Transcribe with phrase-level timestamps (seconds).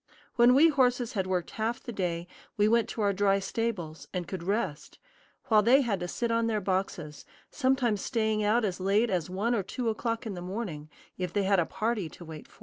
[0.35, 4.27] When we horses had worked half the day we went to our dry stables, and
[4.27, 4.97] could rest;
[5.49, 9.53] while they had to sit on their boxes, sometimes staying out as late as one
[9.53, 12.59] or two o'clock in the morning, if they had a party to wait for.